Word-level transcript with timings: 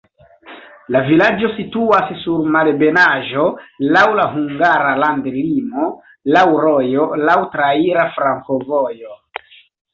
La 0.93 1.01
vilaĝo 1.09 1.49
situas 1.57 2.09
sur 2.21 2.41
malebenaĵo, 2.55 3.45
laŭ 3.97 4.07
la 4.21 4.27
hungara 4.33 4.97
landlimo, 5.05 5.93
laŭ 6.39 6.47
rojo, 6.67 7.09
laŭ 7.31 7.39
traira 7.55 8.11
flankovojo. 8.19 9.17